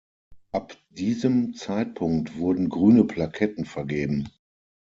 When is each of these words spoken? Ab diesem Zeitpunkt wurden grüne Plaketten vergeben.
Ab 0.51 0.75
diesem 0.89 1.53
Zeitpunkt 1.53 2.35
wurden 2.39 2.69
grüne 2.69 3.03
Plaketten 3.03 3.65
vergeben. 3.65 4.29